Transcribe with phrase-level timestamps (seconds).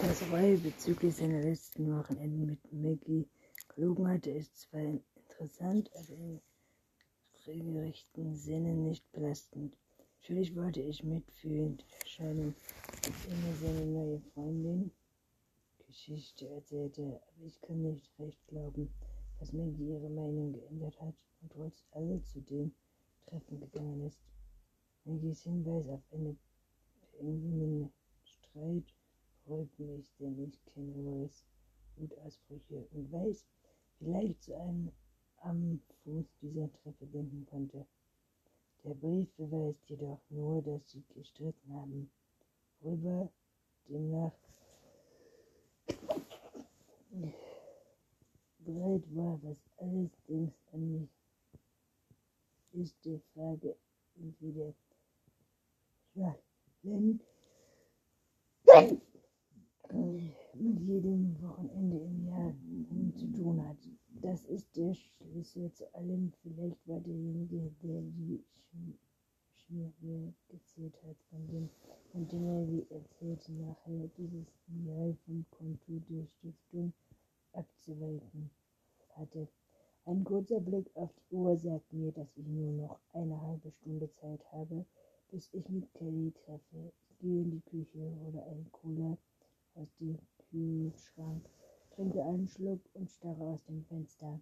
[0.00, 3.28] Das Roy bezüglich seiner letzten Wochenenden mit Maggie
[3.74, 6.40] gelogen hatte, ist zwar interessant, aber im
[7.44, 9.76] regelrechten Sinne nicht belastend.
[10.20, 12.54] Natürlich wollte ich mitfühlend erscheinen,
[13.06, 14.92] als er mir seine neue Freundin
[15.88, 18.88] Geschichte erzählte, aber ich kann nicht recht glauben,
[19.40, 22.72] dass Maggie ihre Meinung geändert hat und trotz alle zu dem
[23.26, 24.20] Treffen gegangen ist.
[25.04, 26.38] Maggies Hinweis auf einen
[27.10, 27.92] beengenden
[28.22, 28.94] Streit
[29.48, 31.44] beruhigt mich, denn ich kenne Roys
[31.96, 33.46] Wutausbrüche und weiß,
[34.00, 34.92] wie leicht zu einem
[35.40, 37.86] am Fuß dieser Treppe denken konnte.
[38.84, 42.10] Der Brief beweist jedoch nur, dass sie gestritten haben,
[42.80, 43.30] worüber
[43.88, 44.32] demnach
[48.58, 51.10] bereit war, was alles denkst an mich,
[52.72, 53.76] ist die Frage
[54.16, 54.74] entweder
[56.12, 56.36] schwach,
[56.82, 57.20] wenn
[59.92, 62.54] mit jedem Wochenende im Jahr
[63.16, 63.76] zu tun hat.
[64.20, 66.32] Das ist der Schlüssel zu allem.
[66.42, 68.44] Vielleicht war derjenige, der die
[69.54, 71.68] Schmiere gezählt hat, von dem,
[72.10, 76.92] von dem er, wie erzählte, nachher dieses Ideal vom Konto der Stiftung
[77.52, 78.50] abzuweichen
[79.14, 79.48] hatte.
[80.04, 84.10] Ein kurzer Blick auf die Uhr sagt mir, dass ich nur noch eine halbe Stunde
[84.10, 84.86] Zeit habe,
[85.30, 86.92] bis ich mit Kelly treffe.
[87.10, 89.18] Ich gehe in die Küche, hole einen Cola
[89.78, 90.18] aus dem
[90.50, 91.48] Kühlschrank
[91.94, 94.40] trinke einen Schluck und starre aus dem Fenster,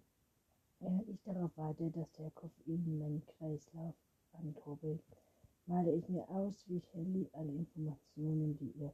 [0.79, 3.95] während ich darauf warte, dass der Koffein meinen Kreislauf
[4.33, 5.03] ankurbelt.
[5.65, 8.93] Male ich mir aus, wie Kelly alle Informationen, die ihr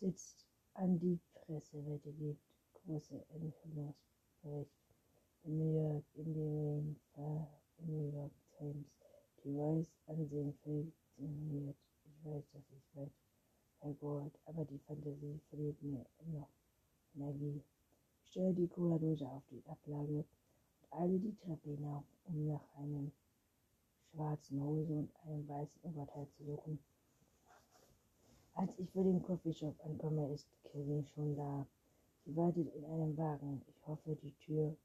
[0.00, 2.40] sitzt, an die Presse weitergibt.
[2.74, 4.70] Große Enthüllungsbericht
[5.44, 6.96] in New York, Indian
[7.78, 8.86] in New York Times.
[9.42, 11.76] Die Royce Ansehen funktioniert.
[12.04, 13.12] Ich weiß, dass ich weit
[13.84, 16.48] hergeholt, aber die Fantasie verliert mir noch
[17.14, 17.62] Energie
[18.34, 20.26] stelle die Cola-Dose auf die Ablage und
[20.90, 23.12] eile die Treppe hinauf, um nach einem
[24.10, 26.80] schwarzen Hose und einem weißen Oberteil zu suchen.
[28.54, 31.64] Als ich vor dem Coffeeshop ankomme, ist Kelly schon da.
[32.24, 33.62] Sie wartet in einem Wagen.
[33.68, 34.76] Ich hoffe, die Tür.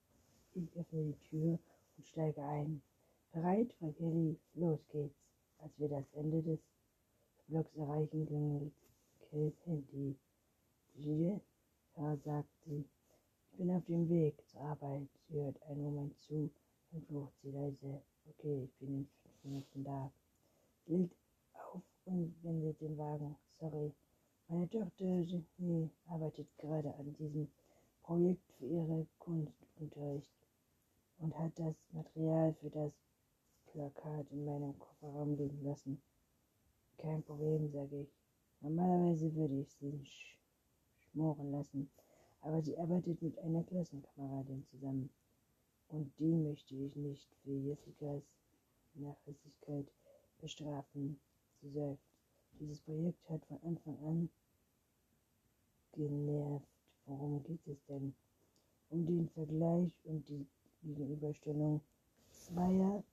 [0.54, 1.58] Ich öffne die Tür
[1.98, 2.84] und steige ein.
[3.32, 5.18] Bereit, Frau Kelly, los geht's.
[5.58, 6.60] Als wir das Ende des
[7.48, 8.74] Blocks erreichen, klingelt
[9.32, 10.16] Kellys Handy.
[10.96, 12.84] Ja, sagt sie
[13.60, 15.08] bin auf dem Weg zur Arbeit.
[15.28, 16.50] Sie hört einen Moment zu
[16.92, 18.02] und flucht sie leise.
[18.30, 20.12] Okay, ich bin in fünf Minuten da.
[20.86, 21.16] Sie legt
[21.54, 23.36] auf und wendet den Wagen.
[23.60, 23.94] Sorry.
[24.48, 27.48] Meine Tochter Jenny arbeitet gerade an diesem
[28.02, 30.32] Projekt für ihre Kunstunterricht
[31.20, 32.94] und hat das Material für das
[33.72, 36.02] Plakat in meinem Kofferraum liegen lassen.
[36.98, 38.19] Kein Problem, sage ich.
[38.62, 40.38] Normalerweise würde ich sie sch
[41.12, 41.90] schmoren lassen
[42.42, 45.10] aber sie arbeitet mit einer Klassenkameradin zusammen.
[45.90, 48.24] Und die möchte ich nicht für Jessicas
[48.94, 49.88] Nachlässigkeit
[50.40, 51.20] bestrafen.
[51.62, 52.06] Sie seufzt.
[52.60, 54.30] Dieses Projekt hat von Anfang an
[55.94, 56.68] genervt.
[57.06, 58.14] Worum geht es denn?
[58.90, 60.46] Um den Vergleich und die
[60.84, 61.82] Gegenüberstellung
[62.32, 63.04] zweier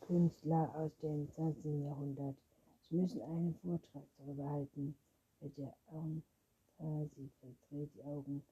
[0.00, 1.64] Künstler aus dem 20.
[1.84, 2.36] Jahrhundert.
[2.90, 4.96] Sie müssen einen Vortrag darüber halten,
[5.38, 5.72] welche
[7.14, 8.42] sie verdreht die Augen.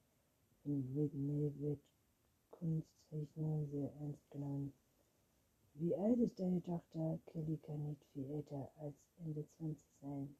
[0.63, 1.81] In Whitney wird
[2.49, 4.71] Kunstzeichnen sehr ernst genommen.
[5.73, 7.19] Wie alt ist deine Tochter?
[7.25, 10.35] Kelly kann nicht viel älter als Ende 20 sein.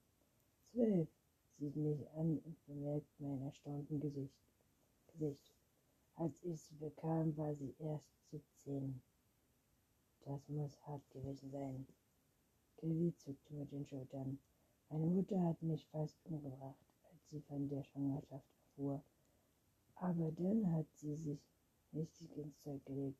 [0.71, 1.09] Zwölf,
[1.57, 4.39] sieht mich an und bemerkt mein erstaunten Gesicht.
[5.07, 5.53] Gesicht.
[6.15, 9.01] Als ich sie bekam, war sie erst 17.
[10.23, 11.85] Das muss hart gewesen sein.
[12.79, 14.39] Kelly zuckte mit den Schultern.
[14.89, 16.75] Meine Mutter hat mich fast umgebracht
[17.29, 19.03] sie von der Schwangerschaft erfuhr.
[19.95, 21.39] Aber dann hat sie sich
[21.93, 23.19] richtig ins Zeug gelegt.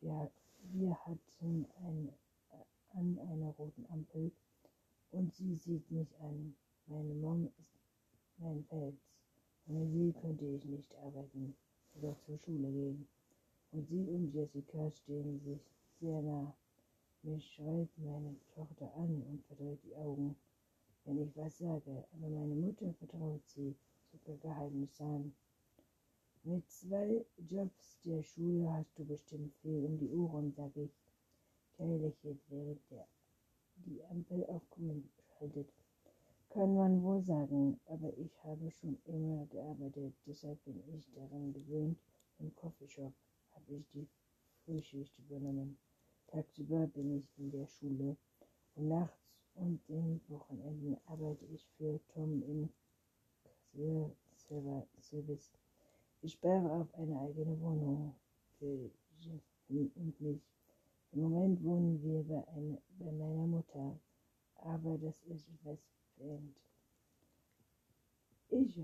[0.00, 0.30] Wir,
[0.72, 2.08] wir hatten ein,
[2.52, 4.32] äh, an einer roten Ampel
[5.10, 6.54] und sie sieht mich an.
[6.86, 7.78] Meine Mom ist
[8.38, 8.96] mein Fels.
[9.66, 11.54] Ohne sie könnte ich nicht arbeiten
[11.94, 13.06] oder zur Schule gehen.
[13.72, 15.60] Und sie und Jessica stehen sich
[16.00, 16.54] sehr nah.
[17.22, 20.34] Mich schreit meine Tochter an und verdreht die Augen
[21.04, 23.74] wenn ich was sage, aber meine Mutter vertraut sie
[24.10, 25.34] sogar Geheimnis an.
[26.44, 30.90] Mit zwei Jobs der Schule hast du bestimmt viel um die Ohren, sag ich.
[31.76, 33.06] Kay lächelt, während der
[33.86, 35.08] die Ampel auf Grün
[35.38, 35.72] schaltet.
[36.50, 41.98] Kann man wohl sagen, aber ich habe schon immer gearbeitet, deshalb bin ich daran gewöhnt.
[42.38, 43.12] Im Coffeeshop
[43.54, 44.06] habe ich die
[44.64, 45.78] Frühschicht übernommen.
[46.26, 48.16] Tagsüber bin ich in der Schule
[48.74, 49.21] und nachts
[49.54, 52.68] und den Wochenenden arbeite ich für Tom im
[55.00, 55.50] Service.
[56.20, 58.14] Ich spare auf eine eigene Wohnung
[58.58, 58.90] für
[59.20, 60.42] Jasmin und mich.
[61.12, 63.98] Im Moment wohnen wir bei, eine, bei meiner Mutter,
[64.56, 65.78] aber das ist etwas
[66.16, 66.56] verändert.
[68.48, 68.78] Ich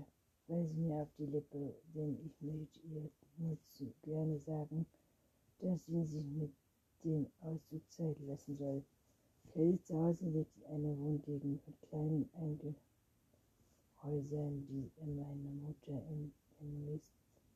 [0.47, 4.85] weise mir auf die Lippe, denn ich möchte ihr nur zu gerne sagen,
[5.59, 6.51] dass sie sich mit
[7.03, 8.83] dem Auszug Zeit lassen soll.
[9.53, 16.33] Kelly zu Hause lebt in einer Wohngegend mit kleinen Einzelhäusern, die meiner Mutter in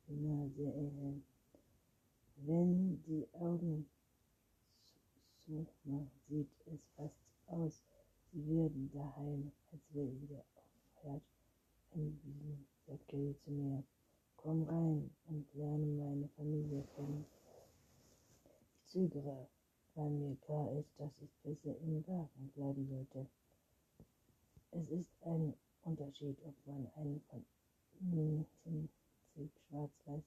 [0.08, 1.24] immer sehr ähneln.
[2.36, 3.86] Wenn die Augen
[5.38, 7.14] zumacht, sieht es fast
[7.46, 7.82] aus,
[8.32, 11.22] sie würden daheim, als wäre ihr Aufhört
[11.92, 13.82] angewiesen, sagt Kelly zu mir.
[14.36, 17.24] Komm rein und lerne meine Familie kennen.
[18.74, 19.48] Ich zögere,
[19.94, 23.26] weil mir klar ist, dass ich besser im Wagen bleiben sollte.
[24.72, 27.44] Es ist ein Unterschied, ob man einen von
[28.00, 28.88] München
[29.68, 30.22] schwarz-weiß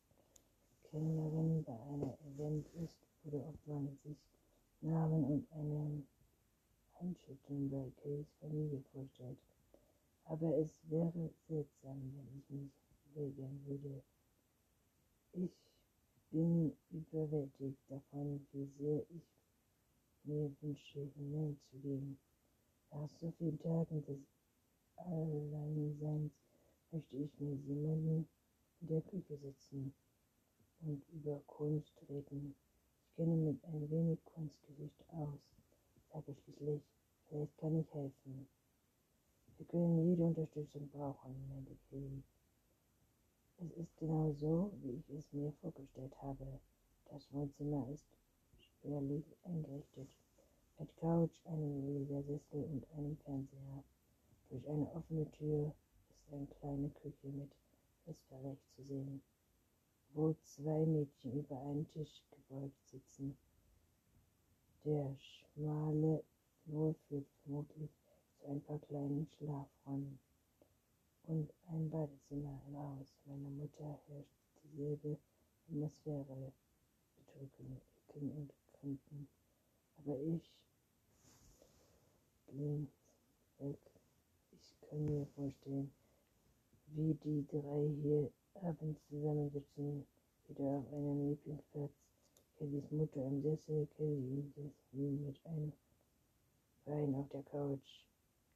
[0.89, 4.17] Kellnerin bei einer Event ist oder ob man sich
[4.81, 6.03] Namen und eine
[6.99, 9.37] Handschütteln bei Kays Familie vorstellt.
[10.25, 12.71] Aber es wäre seltsam, wenn ich mich
[13.15, 14.01] weigern würde.
[15.33, 15.51] Ich
[16.31, 19.36] bin überwältigt davon, wie sehr ich
[20.27, 22.19] mir wünsche, hineinzugehen.
[22.91, 24.19] Nach so vielen Tagen des
[24.97, 26.33] Alleinseins
[26.91, 28.27] möchte ich mit jemandem
[28.81, 29.93] in der Küche sitzen
[30.81, 32.55] und über Kunst reden.
[33.01, 35.39] Ich kenne mit ein wenig Kunstgesicht aus,
[36.11, 36.81] sage schließlich,
[37.27, 38.47] vielleicht kann ich helfen.
[39.57, 42.23] Wir können jede Unterstützung brauchen, meinte Kelly.
[43.59, 46.59] Es ist genau so, wie ich es mir vorgestellt habe.
[47.05, 48.05] Das Wohnzimmer ist
[48.79, 50.07] spärlich eingerichtet,
[50.79, 53.83] mit Couch, einem Ledersessel und einem Fernseher.
[54.49, 55.73] Durch eine offene Tür
[56.09, 57.51] ist eine kleine Küche mit
[58.05, 59.21] Essbereich zu sehen,
[60.13, 63.37] wo zwei Mädchen über einen Tisch gebeugt sitzen.
[64.85, 66.23] Der schmale
[66.63, 67.89] Flur führt vermutlich
[68.39, 70.19] zu ein paar kleinen Schlafräumen
[71.23, 75.17] und ein Badezimmer im Haus meiner Mutter herrscht dieselbe
[75.67, 76.53] Atmosphäre,
[77.17, 79.27] bedrücken, Ecken und Kanten.
[79.97, 80.51] Aber ich
[82.47, 82.89] blind
[83.59, 83.79] weg.
[84.51, 85.91] Ich kann mir vorstellen,
[86.87, 90.05] wie die drei hier abends zusammensitzen,
[90.47, 91.91] wieder auf einem Lieblingsplatz.
[92.57, 95.73] Kellys Mutter im Sessel, Kelly und Jasmin mit einem
[96.85, 98.05] Bein auf der Couch,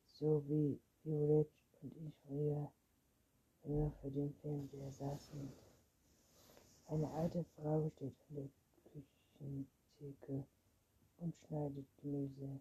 [0.07, 1.49] so wie Violett
[1.81, 2.71] und ich früher
[3.63, 5.51] immer vor dem Fernseher saßen.
[6.87, 8.49] Eine alte Frau steht an
[9.39, 9.65] der
[10.01, 10.43] Küchentheke
[11.19, 12.59] und schneidet Gemüse,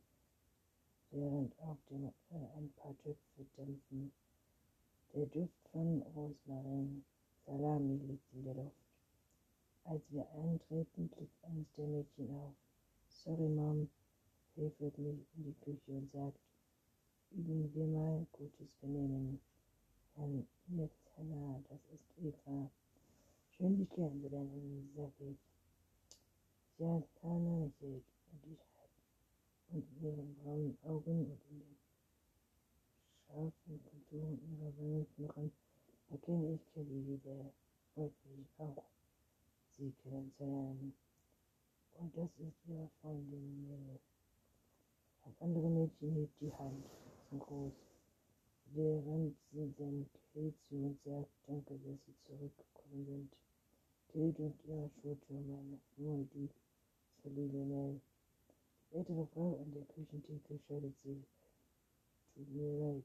[1.10, 4.12] während auf dem äh, ein paar Töpfe dämpfen.
[5.14, 7.02] Der Duft von Rosmarin,
[7.46, 8.76] Salami liegt in der Luft.
[9.84, 12.54] Als wir eintreten, blickt eines der Mädchen auf.
[13.08, 13.88] Sorry, Mom,
[14.54, 16.38] hilft mich in die Küche und sagt,
[17.30, 19.40] üben wir mal gutes Benehmen.
[20.14, 20.46] Herrn
[21.16, 22.70] Hannah, das ist Eva.
[23.56, 25.49] Schön, dich kennenzulernen, sag ich.
[26.80, 28.58] Hannah lächelt und
[29.72, 31.76] und ihren braunen Augen und in den
[33.26, 35.52] scharfen Konturen ihrer Wangenknochen
[36.08, 37.52] erkenne ich Kelly wieder.
[37.96, 38.84] Mich auch,
[39.76, 40.94] sie kennenzulernen.
[41.98, 44.00] Und das ist ihre Freundin Mel.
[45.22, 46.86] Das andere Mädchen hebt die Hand
[47.28, 47.72] zum Gruß,
[48.72, 53.32] während sie dann Kate zu und sagt, danke, dass sie zurückgekommen sind.
[54.12, 55.78] Kate und ihre Schulter, meine
[57.22, 58.00] Freundin, die Salile Mel.
[58.90, 61.22] Die ältere Frau an der Küchentheke schaltet sie.
[62.34, 63.04] Tut mir leid,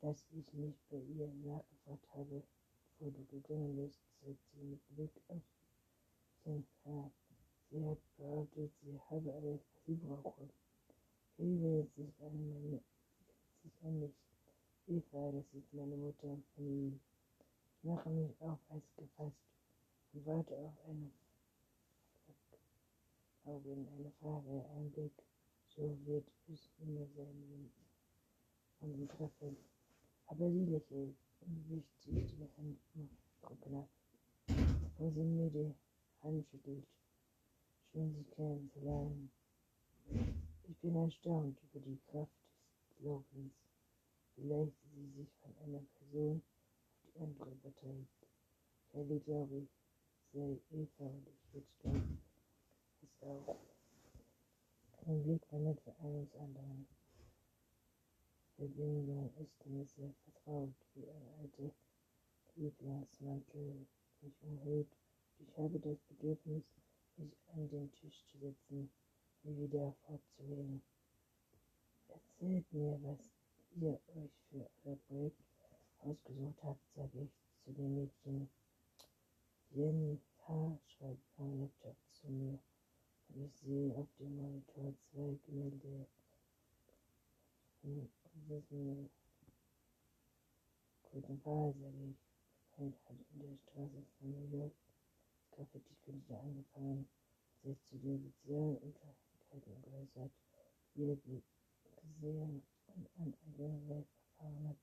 [0.00, 2.42] dass ich nicht bei ihr nachgefragt habe,
[2.98, 5.42] bevor du gegangen bist, sagt sie mit Blick auf
[6.44, 7.10] sein Haar.
[7.70, 10.48] Sie hat behauptet, sie habe alles, was
[11.36, 12.80] sie wendet sich an, meine,
[13.62, 14.14] sich an mich.
[14.88, 16.38] Eva, das ist meine Mutter.
[16.56, 16.92] Ich
[17.82, 19.36] mache mich auf Eis gefasst
[20.12, 21.10] und warte auf eine
[23.44, 25.12] Augen, eine Frage, ein Blick.
[25.74, 27.70] So wird es immer sein,
[28.80, 29.56] wenn ich ihn treffe.
[30.26, 33.88] Aber sie lächelt und wischt sich die Handgruppen ab,
[34.96, 35.74] wo sie mir die
[36.22, 36.86] Hand schüttelt.
[37.90, 39.30] Schön, Sie kennenzulernen.
[40.68, 42.30] Ich bin erstaunt über die Kraft
[42.88, 43.52] des Glaubens,
[44.36, 48.28] wie leicht sie sich von einer Person auf die andere überträgt.
[48.92, 49.66] Kelly, glaube
[50.32, 52.31] sei Eva und ich jetzt glauben
[53.22, 53.56] auch.
[55.06, 56.86] Ein Blick wendet für eines anderen.
[58.56, 61.72] Verbindung ist mir sehr vertraut, wie eine alte
[62.54, 63.86] Lieblingsmantel
[64.20, 64.88] mich umhüllt.
[65.38, 66.62] Ich habe das Bedürfnis,
[67.16, 68.90] mich an den Tisch zu setzen,
[69.44, 70.82] und wieder fortzugehen.
[72.08, 73.18] Erzählt mir, was
[73.74, 75.42] ihr euch für euer Projekt
[76.00, 77.30] ausgesucht habt, sage ich
[77.64, 78.48] zu den Mädchen.
[79.70, 80.78] Jenny H.
[80.86, 82.58] schreibt am Laptop zu mir
[83.34, 86.06] ich sehe auf dem Monitor zwei Gemälde
[87.80, 88.10] von
[88.40, 89.10] diesem
[91.10, 92.16] guten Fall, sage ich.
[92.76, 94.72] Feld hat in der Straße von New York
[95.50, 97.08] Graffiti-Künstler angefangen,
[97.62, 100.32] sich zu den sozialen Unterschiedlichkeiten geäußert,
[100.94, 104.06] die er gesehen und an eigener Welt
[104.38, 104.76] erfahren hat.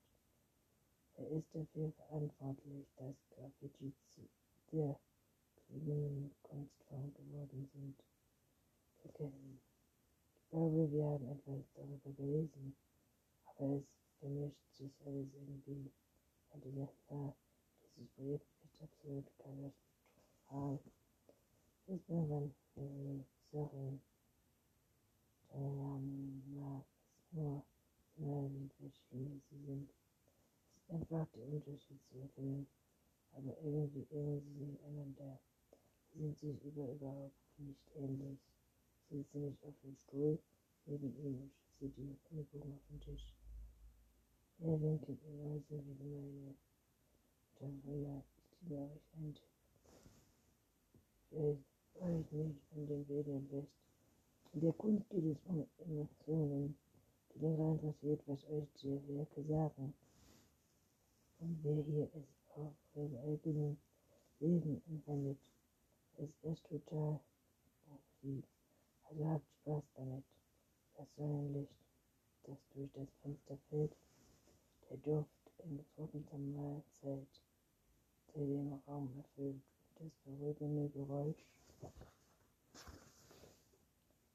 [1.16, 4.30] Er ist dafür verantwortlich, dass Graffiti zu
[4.72, 5.00] der
[5.68, 7.96] kriminellen Kunstform geworden sind.
[9.02, 9.62] Vergessen.
[10.44, 12.76] Ich glaube, wir haben etwas darüber gelesen,
[13.46, 13.84] aber es
[14.20, 15.92] vermischt sich alles irgendwie.
[16.52, 17.34] Und dieser Fall,
[17.96, 20.80] dieses Projekt ist absolut katastrophal.
[21.86, 24.02] Bis man, wenn die Sachen
[25.46, 26.86] steuern mag,
[27.18, 27.64] es nur
[28.18, 29.90] immer wie schlimm sie sind.
[30.76, 32.68] Es ist einfach der Unterschied zu erkennen
[33.34, 35.40] aber irgendwie ähneln sie sich einander.
[36.12, 38.40] Sie sind sich über überhaupt nicht ähnlich.
[39.10, 40.38] Sie sitzt nämlich auf dem Stuhl
[40.86, 43.34] neben ihm und schützt die Ellbogen auf den Tisch.
[44.60, 46.56] Er winkelt genauso wie die meine.
[47.60, 49.42] Darüber, ich gebe euch.
[51.28, 51.60] Stellt
[51.96, 53.72] euch nicht an den Bildern fest.
[54.54, 56.78] Der Kunst geht es um Emotionen,
[57.34, 59.94] die daran interessiert, was euch die Werke sagen.
[61.40, 63.78] Und wer hier ist auf sein eigenes
[64.40, 65.40] Leben anwendet,
[66.18, 67.20] ist es total
[68.22, 68.59] irgendwie.
[69.10, 70.24] Also habt Spaß damit.
[70.96, 71.72] Das Sonnenlicht,
[72.44, 73.96] das durch das Fenster fällt,
[74.90, 75.30] der Duft
[75.64, 77.42] in getrockneter Mahlzeit,
[78.36, 79.62] der den Raum erfüllt
[79.96, 81.46] und das beruhigende Geräusch.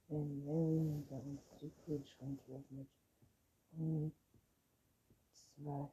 [0.09, 2.89] Wenn Mary bei uns die Kühlschrank öffnet
[3.73, 4.13] und
[5.55, 5.89] zwei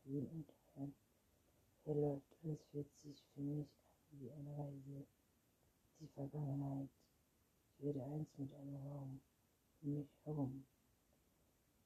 [0.00, 0.46] Spiel und
[0.76, 0.94] ein
[1.84, 3.68] hier läuft alles fühlt sich für mich
[4.10, 5.06] an wie eine Reise.
[6.00, 6.88] Die Vergangenheit.
[7.78, 9.20] Ich werde eins mit einem Raum
[9.82, 10.64] um mich herum.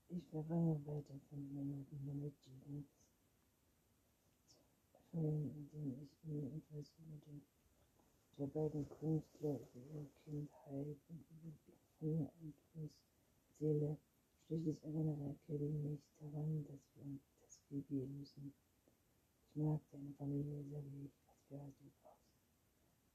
[0.08, 2.86] Ich verbringe weiter fünf Minuten damit, die
[4.46, 7.42] zu erfüllen, indem ich mir etwas über den
[8.38, 11.52] der beiden Künstler über ihre Kindheit und über
[12.00, 12.90] ihre Einfluss
[13.48, 13.96] erzähle.
[14.46, 18.54] Schließlich erinnere Kelly mich daran, dass wir uns das geben müssen.
[19.48, 21.96] Ich mag seine Familie sehr ich, als wir aus aus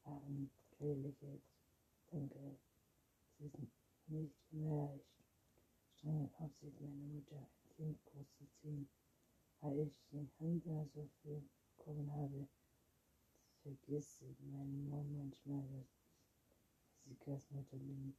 [0.04, 0.50] waren.
[0.70, 1.16] Natürlich
[2.12, 2.58] Danke.
[3.38, 3.72] Es ist
[4.08, 5.06] nicht immer leicht,
[5.96, 8.86] strenge Aufsicht meiner Mutter ein Kind großzuziehen,
[9.60, 11.42] weil ich den Hansa so viel
[11.78, 12.46] bekommen habe.
[13.62, 15.86] Vergisst meine Mom manchmal, dass
[17.06, 18.12] ich Jessicas Mutter bin.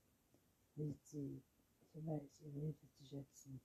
[0.76, 1.42] Nicht sie.
[1.82, 3.60] Ich weiß ihre Hilfe zu schätzen.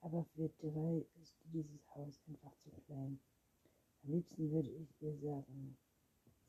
[0.00, 3.18] Aber für drei ist dieses Haus einfach zu klein.
[4.04, 5.76] Am liebsten würde ich ihr sagen,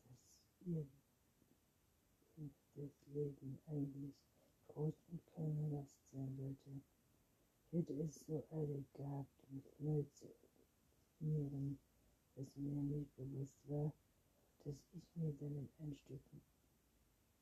[0.04, 0.86] dass ihr
[2.76, 4.14] das Leben eigentlich
[4.68, 6.80] groß und keine Last sein sollte.
[7.72, 10.28] Hätte es so eilig gehabt, mich neu zu
[11.18, 11.78] definieren,
[12.36, 13.92] dass mir nicht bewusst war,
[14.64, 16.20] dass ich mir damit ein Stück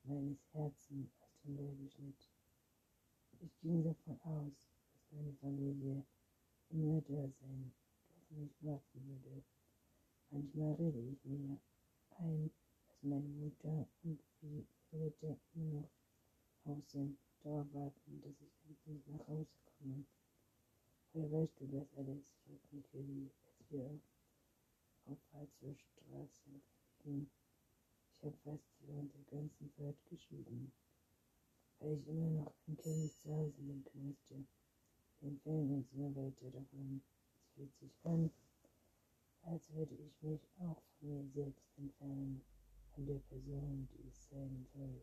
[0.04, 2.28] meines Herzens aus dem Leben schnitt.
[3.40, 4.52] Ich ging davon aus,
[4.92, 6.04] dass meine Familie
[6.70, 7.72] immer da sein,
[8.08, 9.42] doch nicht warten würde.
[10.30, 11.58] Manchmal rede ich mir
[12.18, 12.50] ein,
[12.86, 15.90] dass meine Mutter und die Leute nur noch
[16.64, 20.04] Haus sind, darauf warten, dass ich endlich nach Hause komme.
[21.12, 22.34] Woher weißt du das alles?
[22.44, 24.00] fragt mich Willi, als wir
[25.06, 26.60] auf Walzer Straße
[27.02, 27.30] fliegen.
[28.16, 30.72] Ich habe fast während der ganzen Zeit geschwiegen,
[31.78, 34.44] weil ich immer noch an Kellys Zuhause denken musste.
[35.20, 37.02] Wir entfernen uns immer weiter davon.
[37.40, 38.30] Es fühlt sich an,
[39.42, 42.42] als würde ich mich auch von mir selbst entfernen,
[42.94, 45.02] von der Person, die ich sein soll.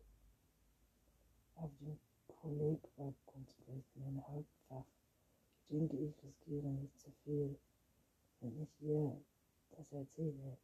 [1.55, 1.97] Auf dem
[2.27, 4.85] Kolleg war Kunstrecht mein Hauptfach.
[5.61, 7.57] Ich denke, ich riskiere nicht zu viel,
[8.41, 9.21] wenn ich ihr
[9.71, 10.57] das erzähle.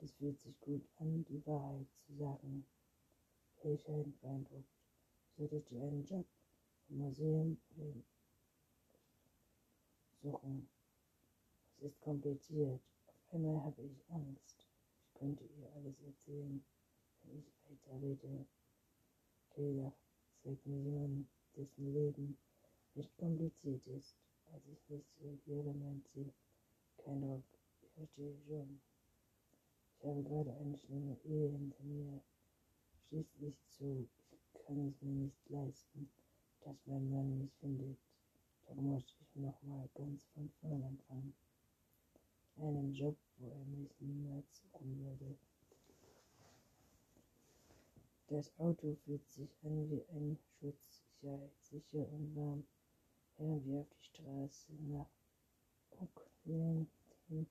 [0.00, 2.64] Es fühlt sich gut an, die Wahrheit zu sagen.
[3.60, 4.70] Scheint beeindruckt.
[5.36, 6.26] Solltet ihr einen Job
[6.88, 7.58] im Museum
[10.22, 10.68] suchen?
[11.76, 12.80] Es ist kompliziert.
[13.30, 14.66] Einmal habe ich Angst.
[15.02, 16.64] Ich könnte ihr alles erzählen,
[17.22, 18.46] wenn ich weiter rede.
[19.50, 19.92] Kayla
[20.42, 22.38] zeigt mir jemanden, dessen Leben
[22.94, 24.16] nicht kompliziert ist.
[24.52, 26.32] Als ich nicht reagiere, meint sie,
[26.96, 27.44] kein Druck.
[27.82, 28.80] Ich verstehe schon.
[30.00, 32.22] Ich habe gerade eine schlimme Ehe hinter mir.
[33.08, 36.08] Schließlich zu, ich kann es mir nicht leisten,
[36.60, 37.98] dass mein Mann mich findet.
[38.66, 41.34] Da muss ich nochmal ganz von vorn anfangen.
[42.58, 45.36] Einen Job, wo er mich niemals suchen würde.
[48.28, 52.64] Das Auto fühlt sich an wie ein Schutzsicherheit, sicher und warm,
[53.36, 55.10] während wir auf die Straße nach
[55.90, 56.88] Oakland
[57.26, 57.48] gehen.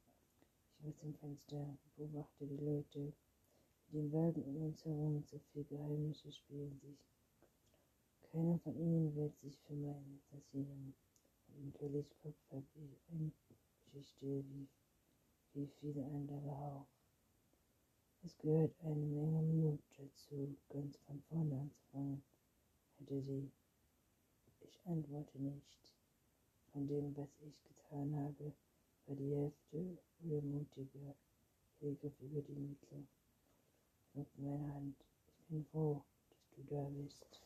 [0.80, 3.14] Ich aus dem Fenster beobachte die Leute,
[3.88, 7.00] die den Wagen um uns herum, so viel Geheimnisse spielen sich.
[8.32, 10.94] Keiner von ihnen wird sich für meinen interessieren.
[11.58, 13.32] Und Kellys Kopf habe ich eine
[13.86, 14.68] Geschichte wie,
[15.54, 16.88] wie viele andere auch.
[18.24, 22.24] Es gehört eine Menge Mut dazu, ganz von vorne anzufangen,
[22.98, 23.52] hätte sie.
[24.60, 25.94] Ich antworte nicht.
[26.72, 28.54] Von dem, was ich getan habe,
[29.08, 31.16] war die Hälfte oder mutiger.
[31.80, 33.08] Griff über die Mitte.
[34.14, 34.96] Mit meiner Hand.
[35.40, 37.42] Ich bin froh, dass du da bist.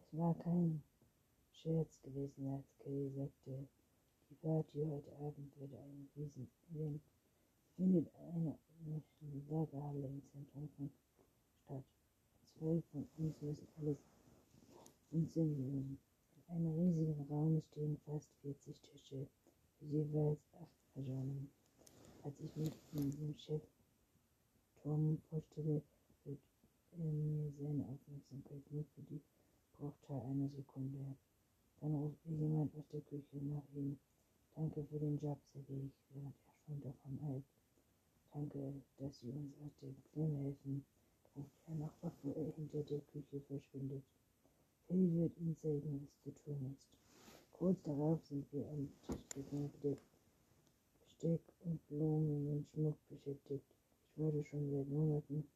[0.00, 0.82] Es war kein
[1.50, 3.66] Scherz gewesen, als Kelly sagte,
[4.30, 7.02] die Party heute Abend würde ein Riesen-Event.
[7.76, 8.58] findet in einer
[9.48, 10.90] Lagerhalle im Zentrum von
[11.64, 11.84] statt.
[12.44, 13.98] Zwölf von uns müssen alles
[15.14, 15.98] inszenieren.
[16.48, 19.26] In einem riesigen Raum stehen fast 40 Tische,
[19.80, 21.48] jeweils acht Personen.
[22.24, 23.62] Als ich mich dem Chef
[24.82, 25.82] Tom vorstelle,
[26.24, 26.38] wird
[26.98, 29.20] er mir seine Aufmerksamkeit nur für die
[29.78, 31.16] Bruchteil einer Sekunde.
[31.80, 33.96] Dann ruft jemand aus der Küche nach ihm.
[34.56, 37.44] Danke für den Job, sage ich, während er schon davon eilt.
[38.32, 40.84] Danke, dass Sie uns aus der Klemme helfen,
[41.36, 44.02] ruft er noch, bevor er hinter der Küche verschwindet.
[44.86, 46.88] Phil wird ihm zeigen, was zu tun ist.
[47.52, 50.02] Kurz darauf sind wir am Tischdecken bedeckt.
[51.00, 53.64] Besteck und Blumen und Schmuck beschäftigt.
[54.10, 55.48] Ich warte schon seit Monaten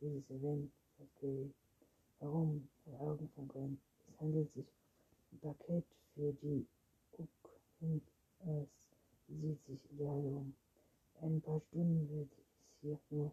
[0.00, 1.50] dieses Event, sagt Kelly.
[2.20, 2.68] Warum?
[2.86, 3.80] Ihre Augen funkeln.
[4.08, 4.66] Es handelt sich
[5.32, 6.64] um ein Paket für die
[7.18, 8.68] Uknias.
[9.26, 10.54] Sie sieht sich in der Halle um.
[11.20, 13.32] In ein paar Stunden wird es hier nur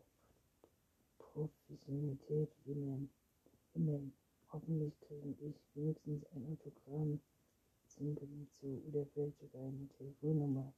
[1.19, 3.09] Professionalität wimmeln.
[4.55, 7.19] Hoffentlich kriege ich wenigstens ein Autogramm
[7.87, 9.05] Zinken zu oder
[9.89, 10.73] vielleicht sogar eine Telefonnummer.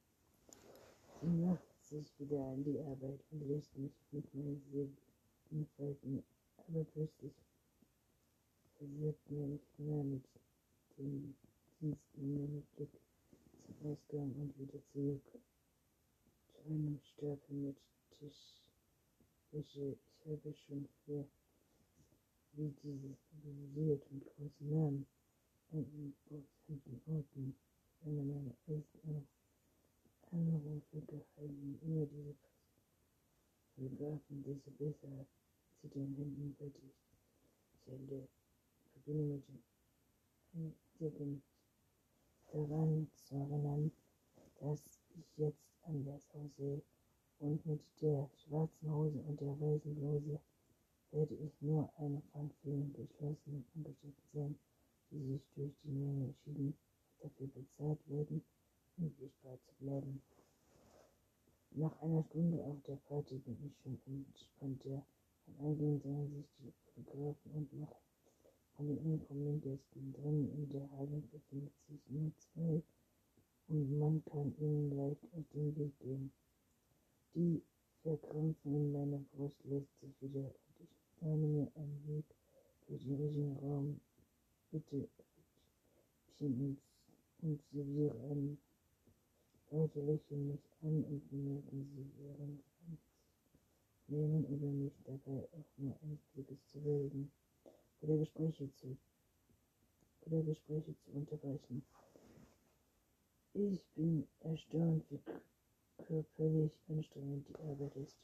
[1.20, 6.22] Sie macht sich wieder an die Arbeit und lässt mich mit meinen Seelen falten,
[6.68, 7.32] aber plötzlich
[8.76, 10.24] verwirrt mir nicht mehr mit
[10.98, 11.34] dem
[11.80, 12.90] dienstnehmenden Blick
[13.64, 15.22] zum Ausgang und wieder zurück
[16.46, 17.76] zu einem Stapel mit
[18.10, 19.96] Tischwäsche.
[19.96, 21.26] Ich habe schon für
[22.52, 25.06] wie dieses organisiert und großen Namen
[25.70, 27.67] und bestimmten Orten.
[28.04, 29.26] Eine meiner ersten
[30.30, 32.34] Anrufe gehalten, immer diese
[33.74, 35.26] Fotografen, desto besser
[35.82, 36.94] sie den Händen fertig.
[37.84, 38.28] Sende
[38.94, 41.42] beginne mit dem Einzigen
[42.52, 43.92] daran zu erinnern,
[44.60, 44.82] dass
[45.16, 46.82] ich jetzt anders aussehe
[47.38, 50.40] und mit der schwarzen Hose und der weißen Bluse
[51.10, 54.58] werde ich nur eine von vielen geschlossenen Angestellten sein,
[55.10, 56.74] die sich durch die Menge entschieden
[57.20, 58.44] und dafür bezahlt werden,
[58.96, 60.22] unsichtbar zu bleiben.
[61.70, 63.56] Nach einer Stunde auf der Party bin
[64.08, 65.06] ich schon entspannter.
[65.46, 67.94] Beim Eingehen drängen sich die Fotografen und nach
[68.76, 70.12] von den ankommenden Gästen.
[70.12, 72.82] Drinnen in der Halle befindet sich nur zwei
[73.68, 76.32] und man kann ihnen leicht aus dem Weg gehen.
[77.34, 77.62] Die
[78.02, 80.54] Verkrampfung in meiner Brust lässt sich wieder
[81.20, 82.24] bahne mir einen Weg
[82.86, 84.00] durch den riesigen Raum.
[84.70, 85.08] Bitte
[86.28, 86.78] Öffchen
[87.42, 88.58] und serviere einen.
[89.70, 92.62] Leute lächeln mich an und bemerken sie während
[94.08, 97.30] nehmen über mich dabei auch nur eines Blickes zu würdigen
[98.00, 98.96] oder Gespräche zu
[100.22, 101.84] oder Gespräche zu unterbrechen.
[103.54, 105.20] Ich bin erstaunt, wie
[106.98, 108.18] anstrengend die Arbeit ist.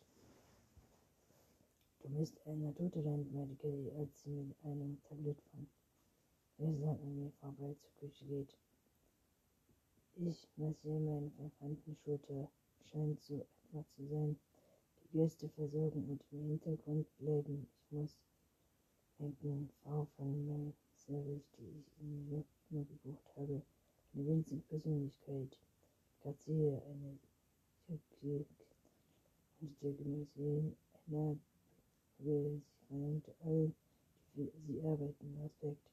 [2.01, 5.69] Du bist ein Naturtalent, meinte Kelly, als sie mit einem Tablett von
[6.57, 8.57] Gläsern an mir vorbei zur Küche geht.
[10.17, 12.51] Ich massiere meine verbrannten Schulter.
[12.91, 14.37] Scheint so einfach zu sein.
[15.03, 17.69] Die Gäste versorgen und im Hintergrund bleiben.
[17.79, 18.17] Ich muss
[19.21, 23.63] denken, Frau von meinem Service, die ich in New gebucht habe.
[24.15, 25.59] Eine winzige Persönlichkeit.
[26.23, 27.19] Grazie, eine
[27.87, 28.64] Tschüss
[29.61, 31.39] eine
[32.19, 33.75] will sich allen,
[34.35, 35.91] die für sie arbeiten, Respekt.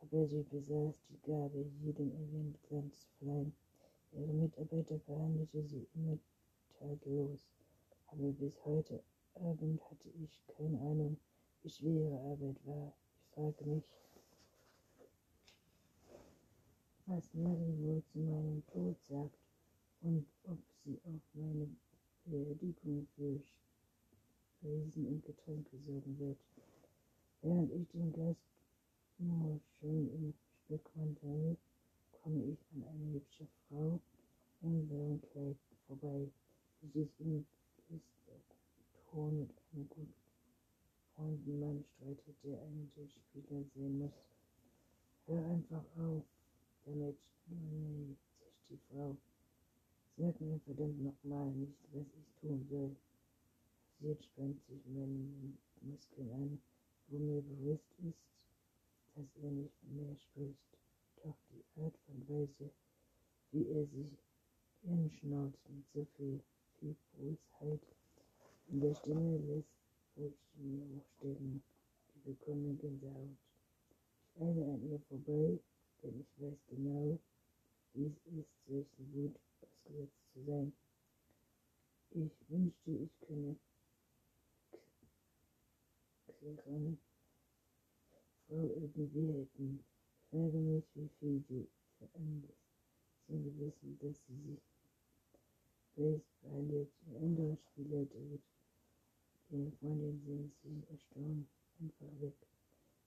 [0.00, 3.52] Aber sie besaß die Gabe, jedem Event Glanz zu verleihen.
[4.12, 6.18] Ihre Mitarbeiter behandelte sie immer
[6.78, 7.46] tadellos,
[8.06, 9.02] aber bis heute
[9.34, 11.16] Abend hatte ich keine Ahnung,
[11.62, 12.92] wie schwer ihre Arbeit war.
[13.20, 13.84] Ich frage mich,
[17.06, 19.38] was Mary wohl zu meinem Tod sagt
[20.02, 21.68] und ob sie auf meine
[22.30, 23.40] Beerdigung für
[24.58, 26.38] Speisen und Getränke sorgen wird.
[27.40, 31.56] Während ich den Gastmahl schön im Stück wandere,
[32.10, 33.98] komme ich an eine hübsche Frau
[34.60, 36.28] im blauen Kleid vorbei,
[36.82, 37.46] die sich im
[39.10, 40.14] Ton mit einem guten
[41.14, 44.12] Freunden Mann streitet, der einen der Spieler sehen muss.
[45.26, 46.24] Hör einfach auf
[46.84, 49.16] damit, nee, zischt die Frau.
[50.20, 52.96] Sag mir verdammt nochmal nicht, was ich tun soll.
[54.00, 56.60] Sie spannt sich meine Muskeln an,
[57.06, 58.18] wo mir bewusst ist,
[59.14, 60.58] dass er nicht mehr spricht.
[61.22, 62.68] Doch die Art und Weise,
[63.52, 64.18] wie er sich
[64.82, 66.40] hinschnauzt mit so viel
[66.80, 67.86] Fibrosheit
[68.70, 69.70] in der Stimme lässt
[70.16, 71.62] Brötchen hochstellen,
[72.12, 73.36] die bekommen Gänsehaut.
[74.34, 75.60] Ich eile an ihr vorbei,
[76.02, 77.20] denn ich weiß genau,
[77.94, 79.36] wie es ist, solchen Wut
[79.88, 80.72] ausgesetzt zu sein.
[82.10, 83.56] Ich wünschte, ich könne
[86.38, 86.98] Klirren
[88.46, 89.40] Frau irgendwie.
[89.60, 92.54] Ich frage mich, wie viel sie veranlasst,
[93.26, 94.62] zu wissen, dass sie sich
[95.94, 96.90] best behandelt.
[97.06, 98.42] Ein anderer Spieler dreht
[99.50, 101.48] ihre Freundin sehen sie erstaunt
[101.80, 102.34] einfach weg.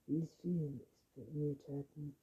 [0.06, 2.16] Wie es vielen ist bei Imitaten,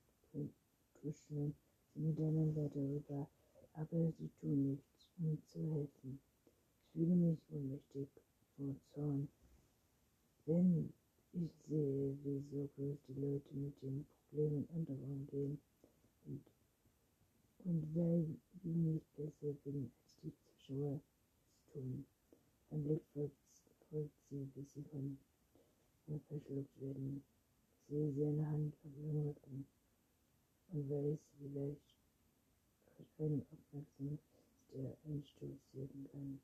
[1.02, 1.56] kuscheln
[1.94, 3.30] sie miteinander darüber,
[3.74, 6.20] aber sie tun nichts, um zu helfen.
[6.46, 8.10] Ich fühle mich ohnmächtig
[8.56, 9.28] vor Zorn.
[10.46, 10.94] Wenn
[11.34, 15.60] ich sehe, wie so groß die Leute mit den Problemen anderer umgehen
[16.26, 16.42] und,
[17.66, 21.00] und weil ich nicht besser bin als die Zuschauer
[21.52, 22.06] es tun.
[22.70, 25.18] Mein Blick folgt sie, bis sie von
[26.08, 27.24] mir verschluckt werden.
[27.78, 29.66] Ich sehe seine Hand ihrem Rücken
[30.72, 31.56] und weiß, wie
[33.00, 34.20] leicht ein aufmerksam
[34.74, 36.42] der Einstoß wirken kann.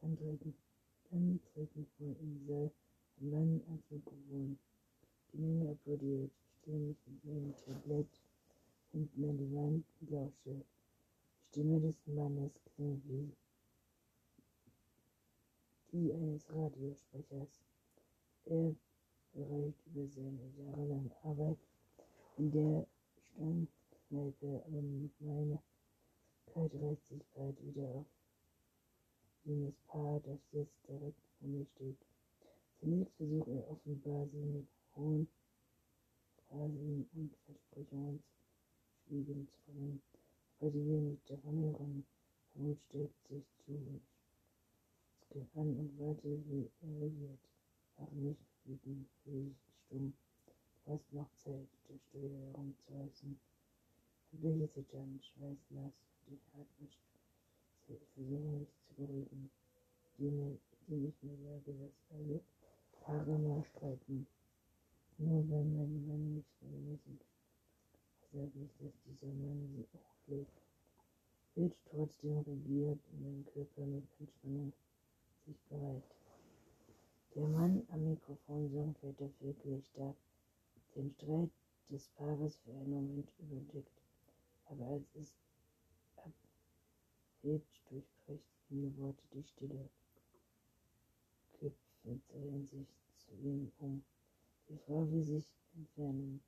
[0.00, 0.54] Dann treten,
[1.10, 2.70] dann treten vor im Saal
[3.20, 4.58] ein Mann ans Mikrofon.
[5.32, 6.30] Die Menge applaudiert.
[6.62, 8.08] Ich mich mit meinem Tablett
[8.92, 10.34] hinten an die Wand lausche.
[10.54, 13.32] Die Stimme des Mannes klingt wie
[15.92, 17.60] die eines Radiosprechers.
[18.44, 18.74] Er
[19.32, 21.58] bereitet über seine jahrelange Arbeit
[22.36, 22.86] in der
[24.10, 24.82] Standkneipe, aber
[25.20, 25.62] meine
[26.52, 28.06] Kalt reißt sich bald wieder auf
[29.44, 31.96] jenes Paar, das jetzt direkt vor mir steht.
[32.80, 35.28] Zunächst versucht er offenbar, sie mit hohen
[36.48, 38.20] Phrasen und Versprechungen
[39.06, 40.02] schwiegen zu bringen,
[40.58, 42.04] aber sie will nicht davon hören.
[42.54, 44.02] Wut stellt sich zu uns
[45.28, 47.38] guckte an und warte, wie er reagiert.
[47.96, 50.12] War nicht wütend, lediglich stumm.
[50.84, 53.38] Du hast noch Zeit, der Steuer herumzureißen.
[54.32, 55.92] Ein Blicke zittern, schweißnass,
[56.26, 56.96] die atmet.
[57.88, 59.50] Ich versuche mich zu beruhigen,
[60.18, 62.40] indem ich mir sage, dass alle
[62.92, 64.26] Paare mal streiten.
[65.18, 67.20] Nur weil mein Mann nicht regelmäßig
[68.32, 70.62] sage ich, dass dieser Mann sie auch pflegt.
[71.56, 74.72] Wird trotzdem regiert in meinem Körper mit Anspannung
[75.44, 76.04] sich bereit.
[77.34, 80.14] Der Mann am Mikrofon sorgt dafür Gerichter
[80.94, 81.50] den Streit
[81.90, 84.00] des Paares für einen Moment überdeckt,
[84.70, 85.34] aber als es
[86.16, 89.88] abhebt, durchbricht ihm Worte die Stille.
[91.52, 94.02] Köpfe drehen sich zu ihm um.
[94.68, 96.40] Die Frau will sich entfernen,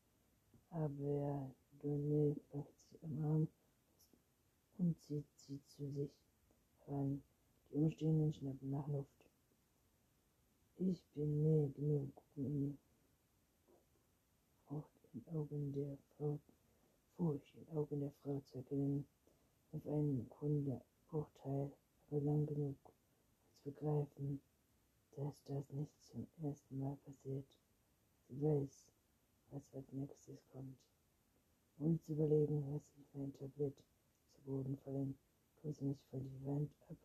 [0.71, 3.49] aber Donnell packt sie am Arm
[4.79, 6.11] und zieht sie zu sich
[6.87, 7.23] heran.
[7.69, 9.09] Die Umstehenden schnappen nach Luft.
[10.77, 12.79] Ich bin näher genug, um in
[14.69, 16.39] Furcht in Augen der Frau,
[17.23, 19.07] Furcht in Augen der Frau zu erkennen,
[19.71, 20.29] auf einen
[21.09, 21.71] Bruchteil,
[22.11, 22.93] aber lang genug, um
[23.63, 24.43] zu begreifen,
[25.13, 27.47] dass das nicht zum ersten Mal passiert.
[28.27, 28.89] Sie weiß,
[29.53, 30.77] was als nächstes kommt.
[31.79, 33.77] Ohne zu überlegen, was ich mein Tablett
[34.33, 35.17] zu Boden fallen,
[35.61, 36.97] stoße mich von die Wand ab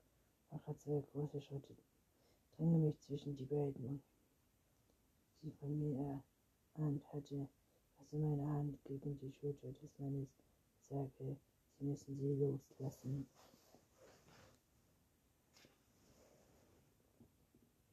[0.49, 1.75] mache zwei große Schritte,
[2.55, 4.03] dränge mich zwischen die beiden und
[5.43, 6.23] sie von mir
[6.73, 7.47] erahnt hatte,
[8.11, 10.27] was in meiner Hand gegen die Schulter des Mannes
[10.89, 11.37] sage,
[11.77, 13.27] sie müssen sie loslassen.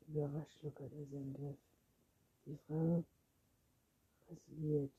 [0.08, 1.56] Überrascht lockert er seinen Griff.
[2.46, 3.02] Die Frau
[4.28, 4.92] rasiert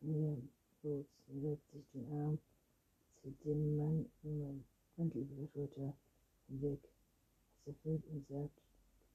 [0.00, 0.36] mir
[0.82, 2.38] los, wirkt sich den Arm,
[3.22, 4.64] sieht den Mann im
[4.96, 5.94] Mantel über der Schulter
[6.48, 6.80] hinweg.
[7.60, 8.60] Es erfüllt und sagt,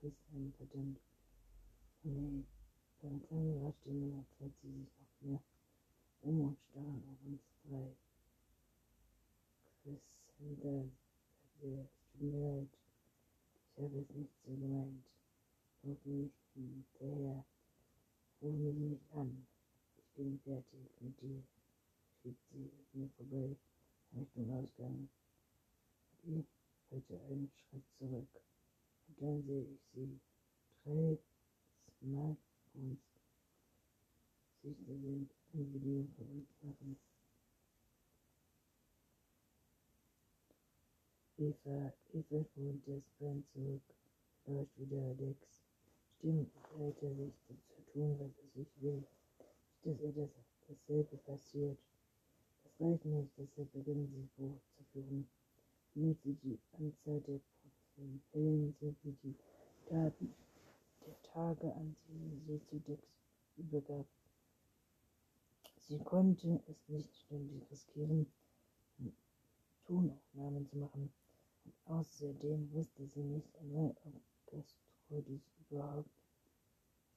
[0.02, 1.00] du bist ein verdammt.
[2.04, 2.44] Oh nee,
[3.02, 5.42] beim Klang ihrer Stimme dreht sie sich noch mehr
[6.22, 7.96] um und starren auf uns drei.
[9.84, 10.00] Chris
[10.38, 10.92] Sanders,
[11.44, 12.70] sagt er, es tut mir leid.
[13.76, 15.04] Ich habe es nicht so gemeint.
[15.84, 17.46] Ruf mich hinterher.
[18.42, 19.48] Ruf mich nicht an.
[19.98, 21.44] Ich bin fertig mit dir.
[22.22, 23.56] Schiebt sie mir vorbei
[24.16, 25.10] Richtung Ausgang.
[26.24, 26.46] Ich
[26.92, 28.28] halte einen Schritt zurück.
[29.08, 30.20] Und dann sehe ich sie.
[30.84, 31.18] Drei
[32.00, 32.38] Smartphones.
[32.74, 33.11] Sichter
[34.64, 36.98] sind ein Video von uns machen.
[41.38, 43.82] Eva, Eva holt das Band zurück,
[44.46, 45.64] läuft wieder Dex.
[46.18, 49.04] Stimmt, hält er sich zu tun, was er sich will.
[49.84, 50.30] Nicht, dass er das,
[50.68, 51.78] dasselbe passiert.
[52.64, 54.60] Das reicht nicht, deshalb beginnen sie Buch.
[55.94, 57.40] Damit sie die Anzahl der
[58.32, 59.36] Fällen sowie die
[59.90, 60.34] Daten
[61.06, 63.02] der Tage an die sie zu Dex
[63.58, 64.06] übergab.
[65.88, 68.26] Sie konnte es nicht ständig riskieren,
[69.86, 71.12] Tonaufnahmen zu machen.
[71.66, 74.14] Und außerdem wusste sie nicht einmal, ob
[74.46, 76.10] Gastro dies überhaupt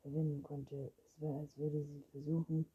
[0.03, 0.93] verwenden konnte.
[0.99, 2.67] Es war, als würde sie versuchen,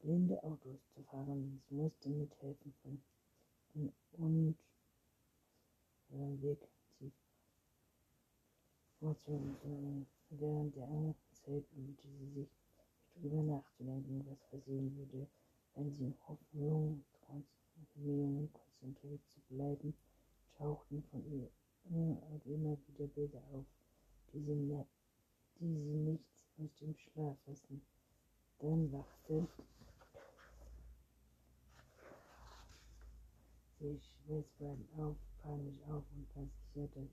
[0.00, 1.62] blinde Autos zu fahren.
[1.68, 3.02] Sie musste mithelfen von
[4.12, 4.56] und
[6.10, 6.58] ihren Weg
[6.98, 7.12] tief
[8.98, 10.06] vorzunehmen.
[10.30, 12.48] Während der Zeit bemühte sie sich,
[13.22, 15.26] darüber nachzudenken, was passieren würde,
[15.74, 17.04] wenn sie in Hoffnung,
[17.94, 19.94] Bemühungen konzentriert zu bleiben,
[20.56, 21.50] tauchten von ihr
[21.90, 23.64] immer und immer wieder Bilder auf,
[24.32, 24.84] die sie,
[25.58, 27.82] die sie nicht aus dem Schlaf rissen.
[28.58, 29.46] Dann wachte
[33.78, 37.10] sie schweißbleibend auf, panisch auf und war sicher, dass es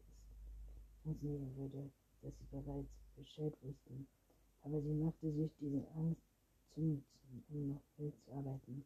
[1.03, 1.91] funktionieren würde,
[2.21, 4.07] dass sie bereits Bescheid wussten.
[4.65, 6.23] Aber sie machte sich diese Angst
[6.73, 8.83] zu nutzen, um noch wild zu arbeiten.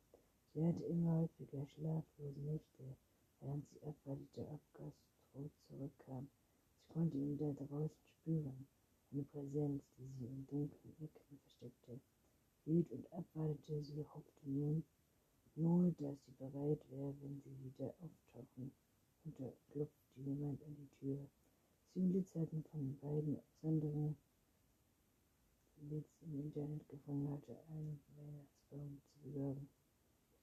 [0.53, 2.97] Sie hatte immer häufiger schlaflose Nächte,
[3.39, 6.27] während sie abwartete, ob Gastro zurückkam.
[6.75, 8.67] Sie konnte ihn da draußen spüren,
[9.13, 12.01] eine Präsenz, die sie in dunklen Ecken versteckte.
[12.65, 14.83] Hielt und abwartete, sie hoffte nun,
[15.55, 18.73] nur, dass sie bereit wäre, wenn sie wieder auftauchen.
[19.23, 21.25] Und da klopfte jemand an die Tür.
[21.93, 23.39] Sie und Liz hatten von beiden
[25.79, 29.69] Sendungen Liz im Internet gefunden hatte, einen Weihnachtsbaum zu besorgen.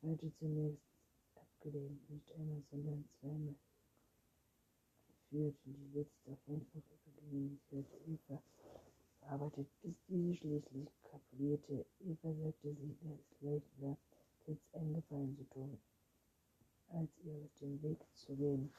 [0.01, 0.83] Ich hatte zunächst
[1.35, 3.55] abgelehnt, nicht einmal, sondern zweimal.
[5.29, 7.61] Führten die Liz doch einfach übergingen.
[7.68, 8.42] Sie hatte Eva
[9.20, 11.87] verarbeitet, bis diese schließlich kapitulierte.
[12.01, 13.96] Eva sagte sie, dass es leicht war,
[14.46, 15.79] Liz einen Gefallen zu tun,
[16.88, 18.72] als ihr aus dem Weg zu gehen.